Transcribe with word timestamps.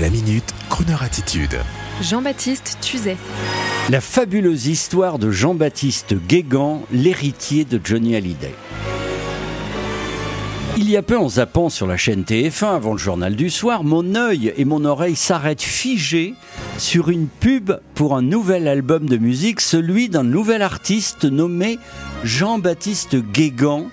La 0.00 0.10
minute, 0.10 0.52
Kroneur 0.70 1.04
attitude. 1.04 1.56
Jean-Baptiste 2.02 2.78
Tuzet. 2.80 3.16
La 3.90 4.00
fabuleuse 4.00 4.66
histoire 4.66 5.20
de 5.20 5.30
Jean-Baptiste 5.30 6.14
Guégan, 6.26 6.82
l'héritier 6.90 7.64
de 7.64 7.80
Johnny 7.82 8.16
Hallyday. 8.16 8.54
Il 10.76 10.90
y 10.90 10.96
a 10.96 11.02
peu 11.02 11.16
en 11.16 11.28
zappant 11.28 11.68
sur 11.68 11.86
la 11.86 11.96
chaîne 11.96 12.24
TF1 12.24 12.74
avant 12.74 12.90
le 12.90 12.98
journal 12.98 13.36
du 13.36 13.50
soir, 13.50 13.84
mon 13.84 14.16
œil 14.16 14.52
et 14.56 14.64
mon 14.64 14.84
oreille 14.84 15.14
s'arrêtent 15.14 15.62
figés 15.62 16.34
sur 16.76 17.08
une 17.08 17.28
pub 17.28 17.70
pour 17.94 18.16
un 18.16 18.22
nouvel 18.22 18.66
album 18.66 19.08
de 19.08 19.16
musique, 19.16 19.60
celui 19.60 20.08
d'un 20.08 20.24
nouvel 20.24 20.62
artiste 20.62 21.24
nommé 21.24 21.78
Jean-Baptiste 22.24 23.14
Guégan, 23.14 23.86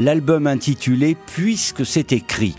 l'album 0.00 0.48
intitulé 0.48 1.16
Puisque 1.32 1.86
c'est 1.86 2.10
écrit. 2.10 2.56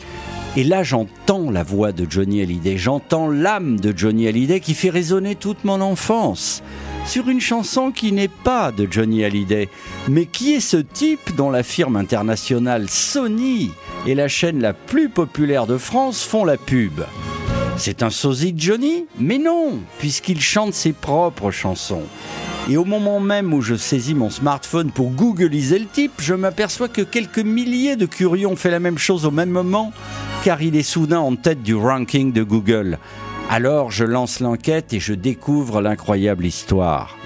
Et 0.57 0.63
là, 0.63 0.83
j'entends 0.83 1.51
la 1.51 1.63
voix 1.63 1.91
de 1.91 2.07
Johnny 2.09 2.41
Hallyday, 2.41 2.77
j'entends 2.77 3.29
l'âme 3.29 3.77
de 3.77 3.93
Johnny 3.95 4.25
Hallyday 4.25 4.61
qui 4.61 4.73
fait 4.73 4.89
résonner 4.89 5.35
toute 5.35 5.65
mon 5.65 5.81
enfance 5.81 6.63
sur 7.05 7.27
une 7.27 7.41
chanson 7.41 7.91
qui 7.91 8.13
n'est 8.13 8.29
pas 8.29 8.71
de 8.71 8.87
Johnny 8.89 9.25
Hallyday, 9.25 9.67
mais 10.07 10.25
qui 10.25 10.53
est 10.53 10.61
ce 10.61 10.77
type 10.77 11.35
dont 11.35 11.49
la 11.49 11.61
firme 11.61 11.97
internationale 11.97 12.89
Sony 12.89 13.71
et 14.07 14.15
la 14.15 14.29
chaîne 14.29 14.61
la 14.61 14.71
plus 14.71 15.09
populaire 15.09 15.67
de 15.67 15.77
France 15.77 16.23
font 16.23 16.45
la 16.45 16.55
pub? 16.55 17.01
C'est 17.75 18.01
un 18.01 18.09
sosie 18.09 18.53
de 18.53 18.61
Johnny? 18.61 19.07
Mais 19.19 19.37
non, 19.37 19.79
puisqu'il 19.99 20.39
chante 20.39 20.73
ses 20.73 20.93
propres 20.93 21.51
chansons. 21.51 22.03
Et 22.69 22.77
au 22.77 22.85
moment 22.85 23.19
même 23.19 23.53
où 23.53 23.61
je 23.61 23.75
saisis 23.75 24.15
mon 24.15 24.29
smartphone 24.29 24.89
pour 24.89 25.11
googliser 25.11 25.79
le 25.79 25.85
type, 25.85 26.13
je 26.19 26.33
m'aperçois 26.33 26.87
que 26.87 27.01
quelques 27.01 27.39
milliers 27.39 27.97
de 27.97 28.05
curieux 28.05 28.47
ont 28.47 28.55
fait 28.55 28.71
la 28.71 28.79
même 28.79 28.97
chose 28.97 29.25
au 29.25 29.31
même 29.31 29.49
moment 29.49 29.91
car 30.45 30.61
il 30.61 30.75
est 30.75 30.83
soudain 30.83 31.21
en 31.21 31.35
tête 31.35 31.63
du 31.63 31.73
ranking 31.73 32.31
de 32.31 32.43
Google. 32.43 32.99
Alors 33.49 33.89
je 33.89 34.05
lance 34.05 34.41
l'enquête 34.41 34.93
et 34.93 34.99
je 34.99 35.15
découvre 35.15 35.81
l'incroyable 35.81 36.45
histoire. 36.45 37.17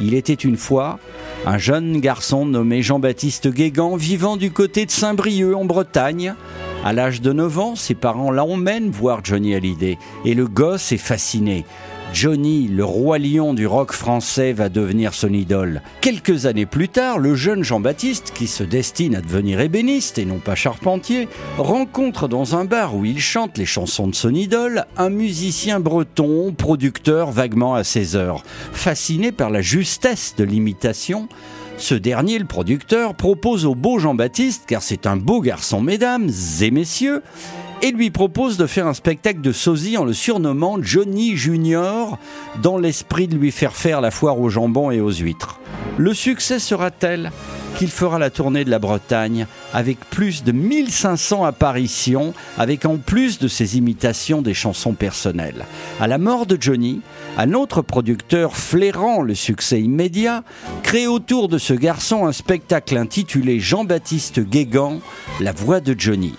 Il 0.00 0.14
était 0.14 0.34
une 0.34 0.56
fois 0.56 1.00
un 1.46 1.58
jeune 1.58 1.98
garçon 1.98 2.46
nommé 2.46 2.80
Jean-Baptiste 2.80 3.48
Guégan 3.48 3.96
vivant 3.96 4.36
du 4.36 4.52
côté 4.52 4.86
de 4.86 4.92
Saint-Brieuc 4.92 5.56
en 5.56 5.64
Bretagne. 5.64 6.36
À 6.84 6.92
l'âge 6.92 7.20
de 7.20 7.32
9 7.32 7.58
ans, 7.58 7.74
ses 7.74 7.96
parents 7.96 8.30
l'emmènent 8.30 8.92
voir 8.92 9.24
Johnny 9.24 9.52
Hallyday 9.56 9.98
et 10.24 10.34
le 10.34 10.46
gosse 10.46 10.92
est 10.92 10.96
fasciné. 10.96 11.64
Johnny, 12.12 12.66
le 12.66 12.84
roi 12.84 13.18
lion 13.18 13.54
du 13.54 13.66
rock 13.66 13.92
français, 13.92 14.52
va 14.52 14.68
devenir 14.68 15.14
son 15.14 15.32
idole. 15.32 15.80
Quelques 16.00 16.46
années 16.46 16.66
plus 16.66 16.88
tard, 16.88 17.18
le 17.18 17.34
jeune 17.34 17.62
Jean-Baptiste, 17.62 18.32
qui 18.34 18.46
se 18.48 18.64
destine 18.64 19.14
à 19.14 19.20
devenir 19.20 19.60
ébéniste 19.60 20.18
et 20.18 20.24
non 20.24 20.38
pas 20.38 20.56
charpentier, 20.56 21.28
rencontre 21.56 22.26
dans 22.26 22.56
un 22.56 22.64
bar 22.64 22.96
où 22.96 23.04
il 23.04 23.20
chante 23.20 23.58
les 23.58 23.66
chansons 23.66 24.08
de 24.08 24.14
son 24.14 24.34
idole 24.34 24.86
un 24.96 25.08
musicien 25.08 25.78
breton, 25.78 26.52
producteur 26.52 27.30
vaguement 27.30 27.74
à 27.74 27.84
ses 27.84 28.16
heures. 28.16 28.42
Fasciné 28.72 29.30
par 29.30 29.50
la 29.50 29.62
justesse 29.62 30.34
de 30.36 30.44
l'imitation, 30.44 31.28
ce 31.80 31.94
dernier, 31.94 32.38
le 32.38 32.44
producteur, 32.44 33.14
propose 33.14 33.64
au 33.64 33.74
beau 33.74 33.98
Jean-Baptiste, 33.98 34.64
car 34.66 34.82
c'est 34.82 35.06
un 35.06 35.16
beau 35.16 35.40
garçon, 35.40 35.80
mesdames 35.80 36.30
et 36.60 36.70
messieurs, 36.70 37.22
et 37.82 37.92
lui 37.92 38.10
propose 38.10 38.56
de 38.56 38.66
faire 38.66 38.86
un 38.86 38.94
spectacle 38.94 39.40
de 39.40 39.52
sosie 39.52 39.96
en 39.96 40.04
le 40.04 40.12
surnommant 40.12 40.78
Johnny 40.80 41.36
Junior, 41.36 42.18
dans 42.62 42.76
l'esprit 42.76 43.26
de 43.26 43.36
lui 43.36 43.50
faire 43.50 43.74
faire 43.74 44.00
la 44.00 44.10
foire 44.10 44.38
aux 44.38 44.50
jambons 44.50 44.90
et 44.90 45.00
aux 45.00 45.10
huîtres. 45.10 45.60
Le 45.96 46.12
succès 46.14 46.58
sera 46.58 46.90
tel 46.90 47.30
qu'il 47.76 47.88
fera 47.88 48.18
la 48.18 48.30
tournée 48.30 48.64
de 48.64 48.70
la 48.70 48.78
Bretagne 48.78 49.46
avec 49.72 49.98
plus 50.10 50.44
de 50.44 50.52
1500 50.52 51.44
apparitions, 51.44 52.34
avec 52.58 52.84
en 52.84 52.98
plus 52.98 53.38
de 53.38 53.48
ses 53.48 53.78
imitations 53.78 54.42
des 54.42 54.54
chansons 54.54 54.92
personnelles? 54.92 55.64
À 56.00 56.06
la 56.06 56.18
mort 56.18 56.46
de 56.46 56.58
Johnny, 56.60 57.00
un 57.38 57.54
autre 57.54 57.80
producteur 57.80 58.56
flairant 58.56 59.22
le 59.22 59.34
succès 59.34 59.80
immédiat 59.80 60.42
crée 60.82 61.06
autour 61.06 61.48
de 61.48 61.58
ce 61.58 61.72
garçon 61.72 62.26
un 62.26 62.32
spectacle 62.32 62.96
intitulé 62.98 63.60
Jean-Baptiste 63.60 64.40
Guégan, 64.40 65.00
La 65.40 65.52
voix 65.52 65.80
de 65.80 65.94
Johnny 65.96 66.34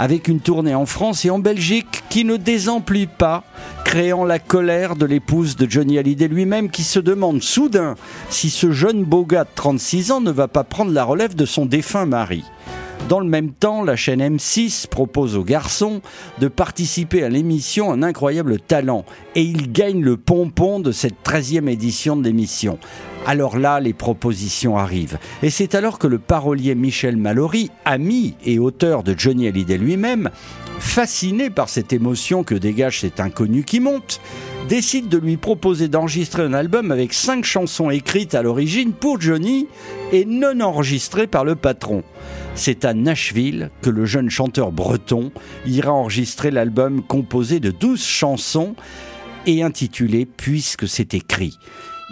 avec 0.00 0.28
une 0.28 0.40
tournée 0.40 0.74
en 0.74 0.86
France 0.86 1.26
et 1.26 1.30
en 1.30 1.38
Belgique 1.38 2.04
qui 2.08 2.24
ne 2.24 2.38
désemplit 2.38 3.06
pas, 3.06 3.44
créant 3.84 4.24
la 4.24 4.38
colère 4.38 4.96
de 4.96 5.04
l'épouse 5.04 5.56
de 5.56 5.70
Johnny 5.70 5.98
Hallyday 5.98 6.26
lui-même 6.26 6.70
qui 6.70 6.84
se 6.84 6.98
demande 6.98 7.42
soudain 7.42 7.96
si 8.30 8.48
ce 8.48 8.72
jeune 8.72 9.04
beau 9.04 9.26
gars 9.26 9.44
de 9.44 9.50
36 9.54 10.10
ans 10.12 10.22
ne 10.22 10.30
va 10.30 10.48
pas 10.48 10.64
prendre 10.64 10.90
la 10.90 11.04
relève 11.04 11.34
de 11.34 11.44
son 11.44 11.66
défunt 11.66 12.06
mari. 12.06 12.44
Dans 13.08 13.20
le 13.20 13.26
même 13.26 13.50
temps, 13.50 13.82
la 13.82 13.96
chaîne 13.96 14.20
M6 14.20 14.86
propose 14.86 15.36
aux 15.36 15.42
garçons 15.42 16.00
de 16.38 16.48
participer 16.48 17.24
à 17.24 17.28
l'émission 17.28 17.92
Un 17.92 18.02
incroyable 18.02 18.60
talent 18.60 19.04
et 19.34 19.42
ils 19.42 19.72
gagnent 19.72 20.02
le 20.02 20.16
pompon 20.16 20.78
de 20.78 20.92
cette 20.92 21.16
13e 21.24 21.68
édition 21.68 22.16
de 22.16 22.24
l'émission. 22.24 22.78
Alors 23.26 23.58
là, 23.58 23.80
les 23.80 23.92
propositions 23.92 24.78
arrivent. 24.78 25.18
Et 25.42 25.50
c'est 25.50 25.74
alors 25.74 25.98
que 25.98 26.06
le 26.06 26.18
parolier 26.18 26.74
Michel 26.74 27.16
Mallory, 27.16 27.70
ami 27.84 28.34
et 28.44 28.58
auteur 28.58 29.02
de 29.02 29.14
Johnny 29.16 29.48
Hallyday 29.48 29.76
lui-même, 29.76 30.30
fasciné 30.80 31.50
par 31.50 31.68
cette 31.68 31.92
émotion 31.92 32.42
que 32.42 32.54
dégage 32.54 33.00
cet 33.00 33.20
inconnu 33.20 33.62
qui 33.62 33.78
monte, 33.78 34.20
décide 34.68 35.08
de 35.08 35.18
lui 35.18 35.36
proposer 35.36 35.88
d'enregistrer 35.88 36.42
un 36.42 36.54
album 36.54 36.90
avec 36.90 37.12
cinq 37.12 37.44
chansons 37.44 37.90
écrites 37.90 38.34
à 38.34 38.42
l'origine 38.42 38.92
pour 38.92 39.20
Johnny 39.20 39.68
et 40.12 40.24
non 40.24 40.60
enregistrées 40.60 41.26
par 41.26 41.44
le 41.44 41.54
patron. 41.54 42.02
C'est 42.54 42.84
à 42.84 42.94
Nashville 42.94 43.70
que 43.82 43.90
le 43.90 44.04
jeune 44.06 44.30
chanteur 44.30 44.72
breton 44.72 45.30
ira 45.66 45.92
enregistrer 45.92 46.50
l'album 46.50 47.02
composé 47.02 47.60
de 47.60 47.70
douze 47.70 48.02
chansons 48.02 48.74
et 49.46 49.62
intitulé 49.62 50.26
Puisque 50.26 50.88
c'est 50.88 51.14
écrit. 51.14 51.58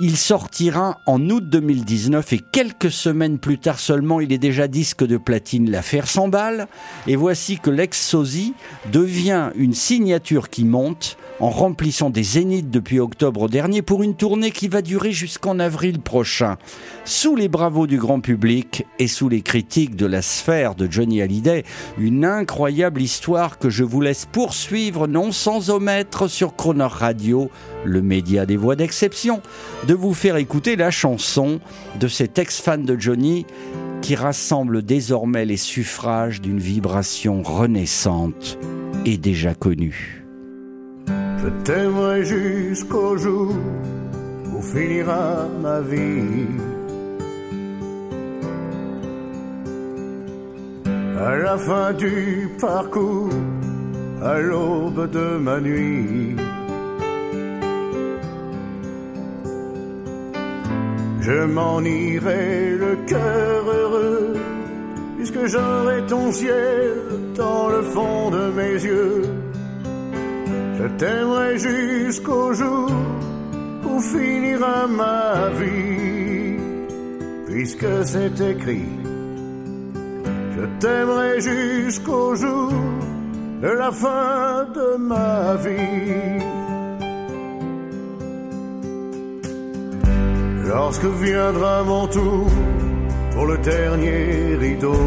Il 0.01 0.17
sortira 0.17 1.01
en 1.07 1.29
août 1.29 1.49
2019 1.49 2.33
et 2.33 2.39
quelques 2.39 2.93
semaines 2.93 3.41
plus 3.41 3.59
tard 3.59 3.81
seulement, 3.81 4.21
il 4.21 4.33
est 4.33 4.39
déjà 4.39 4.69
disque 4.69 5.05
de 5.05 5.17
platine. 5.17 5.73
L'affaire 5.73 6.07
s'emballe 6.07 6.69
et 7.09 7.17
voici 7.17 7.59
que 7.59 7.71
l'ex-sosie 7.71 8.55
devient 8.93 9.51
une 9.57 9.75
signature 9.75 10.51
qui 10.51 10.65
monte 10.65 11.17
en 11.41 11.51
remplissant 11.51 12.11
des 12.11 12.23
zéniths 12.23 12.71
depuis 12.71 13.01
octobre 13.01 13.49
dernier 13.49 13.83
pour 13.83 14.03
une 14.03 14.15
tournée 14.15 14.51
qui 14.51 14.69
va 14.69 14.83
durer 14.83 15.13
jusqu'en 15.13 15.59
avril 15.59 16.01
prochain. 16.01 16.57
Sous 17.05 17.37
les 17.37 17.49
bravos 17.49 17.87
du 17.87 17.99
grand 17.99 18.21
public 18.21 18.87
et 18.99 19.09
sous 19.09 19.29
les 19.29 19.43
critiques 19.43 19.97
de 19.97 20.07
la 20.07 20.23
sphère 20.23 20.75
de 20.75 20.91
Johnny 20.91 21.23
Hallyday, 21.23 21.65
une 21.99 22.25
incroyable 22.25 23.01
histoire 23.01 23.59
que 23.59 23.71
je 23.71 23.85
vous 23.85 24.01
laisse 24.01 24.27
poursuivre 24.27 25.07
non 25.07 25.33
sans 25.33 25.71
omettre 25.71 26.29
sur 26.29 26.57
Croner 26.57 26.89
Radio, 26.89 27.51
le 27.85 28.03
média 28.03 28.47
des 28.47 28.57
voix 28.57 28.77
d'exception, 28.77 29.41
de 29.87 29.95
vous 29.95 30.15
faire 30.15 30.37
écouter 30.37 30.77
la 30.77 30.91
chanson 30.91 31.61
de 32.01 32.09
cet 32.09 32.39
ex-fan 32.39 32.85
de 32.85 32.99
Johnny 32.99 33.47
qui 34.03 34.15
rassemble 34.15 34.83
désormais 34.83 35.45
les 35.45 35.57
suffrages 35.57 36.41
d'une 36.41 36.61
vibration 36.61 37.43
renaissante 37.43 38.59
et 39.05 39.19
déjà 39.19 39.55
connue. 39.55 40.28
Je 41.41 41.49
t'aimerai 41.65 42.25
jusqu'au 42.25 43.17
jour 43.17 43.55
où 44.53 44.61
finira 44.61 45.47
ma 45.63 45.81
vie. 45.81 46.47
À 51.21 51.37
la 51.37 51.57
fin 51.57 51.93
du 51.93 52.49
parcours, 52.61 53.31
à 54.23 54.41
l'aube 54.41 55.11
de 55.11 55.39
ma 55.39 55.61
nuit. 55.61 56.35
Je 61.21 61.45
m'en 61.45 61.81
irai 61.83 62.71
le 62.85 62.97
cœur 63.07 63.65
heureux, 63.69 64.35
puisque 65.17 65.47
j'aurai 65.47 66.03
ton 66.09 66.33
ciel 66.33 66.95
dans 67.37 67.69
le 67.69 67.83
fond 67.83 68.31
de 68.31 68.51
mes 68.57 68.73
yeux 68.73 69.23
t'aimerai 70.99 71.59
jusqu'au 71.59 72.53
jour 72.53 72.91
où 73.89 74.01
finira 74.01 74.87
ma 74.87 75.49
vie, 75.61 76.57
puisque 77.47 77.87
c'est 78.05 78.41
écrit. 78.41 78.91
Je 80.57 80.65
t'aimerai 80.81 81.41
jusqu'au 81.41 82.35
jour 82.35 82.73
de 83.63 83.69
la 83.69 83.91
fin 83.93 84.67
de 84.75 84.97
ma 84.97 85.55
vie. 85.67 86.43
Lorsque 90.67 91.11
viendra 91.23 91.83
mon 91.85 92.07
tour 92.09 92.51
pour 93.33 93.47
le 93.47 93.57
dernier 93.59 94.57
rideau, 94.57 95.01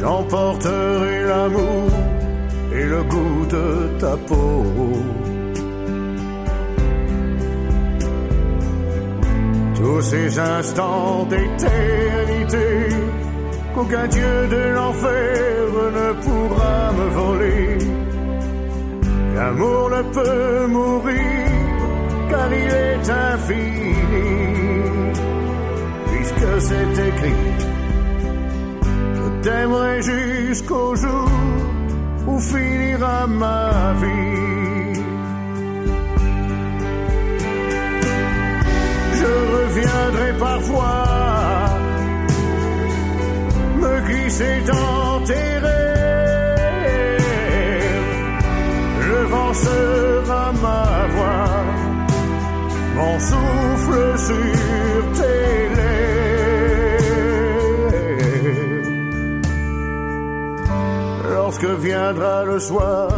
J'emporterai 0.00 1.24
l'amour 1.24 1.90
et 2.72 2.84
le 2.84 3.02
goût 3.02 3.46
de 3.50 3.98
ta 3.98 4.16
peau. 4.28 4.64
Tous 9.74 10.00
ces 10.02 10.38
instants 10.38 11.24
d'éternité 11.24 12.68
qu'aucun 13.74 14.06
dieu 14.06 14.46
de 14.48 14.62
l'enfer 14.76 15.66
ne 15.98 16.08
pourra 16.24 16.92
me 16.98 17.08
voler. 17.20 17.78
L'amour 19.34 19.90
ne 19.90 20.02
peut 20.16 20.66
mourir 20.68 21.48
car 22.30 22.48
il 22.52 22.72
est 22.86 23.10
infini, 23.10 23.94
puisque 26.06 26.60
c'est 26.60 26.92
écrit. 27.08 27.68
T'aimerai 29.42 30.02
jusqu'au 30.02 30.96
jour 30.96 31.30
où 32.26 32.38
finira 32.40 33.26
ma 33.26 33.94
vie. 34.00 35.00
Je 39.20 39.32
reviendrai 39.56 40.32
parfois 40.38 41.04
me 43.82 44.00
glisser 44.08 44.60
dans 44.66 45.24
tes 45.24 45.58
rêves. 45.66 46.88
Le 49.08 49.20
vent 49.32 49.54
sera 49.54 50.52
ma 50.64 51.06
voix, 51.14 51.64
mon 52.96 53.20
souffle 53.20 54.18
sur 54.18 55.22
tes 55.22 55.37
viendra 61.78 62.44
le 62.44 62.58
soir 62.58 63.08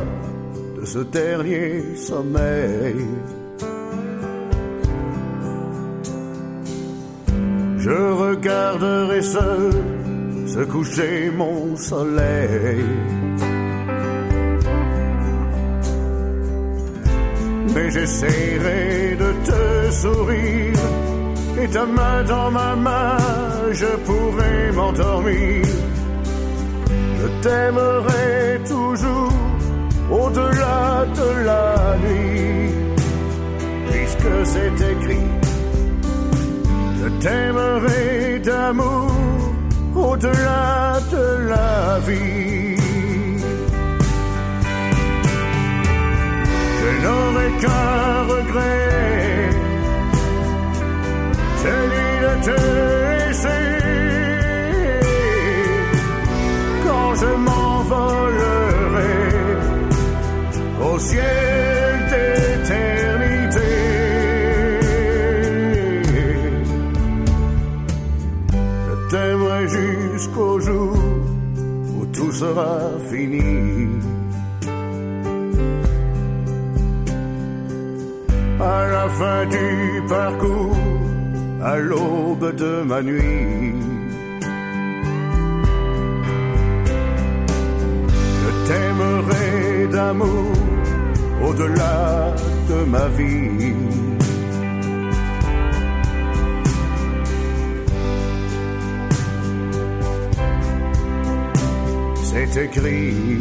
de 0.79 0.85
ce 0.85 0.99
dernier 0.99 1.97
sommeil, 1.97 2.97
je 7.79 7.99
regarderai 8.25 9.23
seul 9.23 9.73
se 10.47 10.61
coucher 10.65 11.31
mon 11.37 11.77
soleil. 11.77 12.85
Mais 17.75 17.91
j'essaierai 17.91 19.17
de 19.17 19.31
te 19.49 19.93
sourire 19.93 20.85
et 21.63 21.69
ta 21.69 21.87
main 21.87 22.25
dans 22.25 22.51
ma 22.51 22.75
main, 22.77 23.17
je 23.73 23.87
pourrai 24.07 24.73
m'endormir. 24.75 25.65
Je 27.21 27.27
t'aimerai 27.43 28.50
toujours 28.71 29.33
au-delà 30.11 31.05
de 31.21 31.29
la 31.49 31.97
nuit, 32.05 32.73
puisque 33.91 34.35
c'est 34.53 34.79
écrit. 34.93 35.31
Je 36.99 37.09
t'aimerai 37.23 38.39
d'amour 38.49 39.11
au-delà 39.95 41.01
de 41.15 41.25
la 41.53 41.99
vie. 42.07 42.77
Je 46.81 46.91
n'aurai 47.03 47.49
qu'un 47.61 48.13
regret, 48.35 49.51
celui 51.65 52.09
de 52.25 52.33
te 52.47 53.00
au 60.81 60.99
ciel 60.99 61.93
d'éternité. 62.11 63.71
Je 68.89 69.11
t'aimerai 69.11 69.69
jusqu'au 69.69 70.61
jour 70.61 70.97
où 71.97 72.07
tout 72.07 72.33
sera 72.33 72.79
fini. 73.11 73.89
À 78.61 78.87
la 78.89 79.09
fin 79.09 79.47
du 79.47 80.03
parcours, 80.09 80.77
à 81.63 81.77
l'aube 81.77 82.55
de 82.57 82.83
ma 82.83 83.03
nuit. 83.03 84.00
Au-delà 91.43 92.35
de 92.69 92.85
ma 92.85 93.09
vie. 93.09 93.75
C'est 102.23 102.65
écrit. 102.65 103.39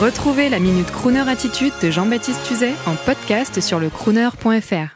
Retrouvez 0.00 0.50
la 0.50 0.60
Minute 0.60 0.90
Crooner 0.90 1.20
Attitude 1.26 1.72
de 1.82 1.90
Jean-Baptiste 1.90 2.42
Tuzet 2.46 2.74
en 2.86 2.94
podcast 3.06 3.60
sur 3.62 3.80
le 3.80 3.88
crooner.fr. 3.88 4.95